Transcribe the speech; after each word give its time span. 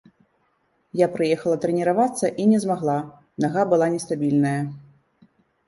Я 1.01 1.07
прыехала 1.17 1.59
трэніравацца 1.65 2.25
і 2.45 2.47
не 2.55 2.63
змагла, 2.65 2.97
нага 3.47 3.61
была 3.75 3.93
нестабільная. 3.99 4.59